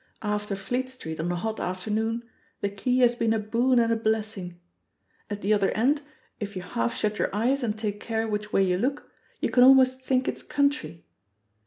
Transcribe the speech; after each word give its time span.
After 0.23 0.55
Fleet 0.55 0.89
Street 0.89 1.19
on 1.19 1.31
a 1.31 1.35
hot 1.35 1.59
afternoon 1.59 2.23
the 2.61 2.69
key 2.69 3.01
has 3.01 3.13
been 3.13 3.33
a 3.33 3.37
boon 3.37 3.77
and 3.77 3.93
a 3.93 3.95
blessing. 3.95 4.59
At 5.29 5.43
the 5.43 5.53
other 5.53 5.69
end, 5.73 6.01
if 6.39 6.55
you 6.55 6.63
half 6.63 6.95
shut 6.97 7.19
your 7.19 7.29
eyes 7.35 7.61
and 7.61 7.77
take 7.77 7.99
care 7.99 8.27
which 8.27 8.51
way 8.51 8.63
you 8.63 8.79
look, 8.79 9.11
you 9.41 9.51
can 9.51 9.61
almost 9.61 10.01
think 10.01 10.27
it's 10.27 10.41
country. 10.41 11.05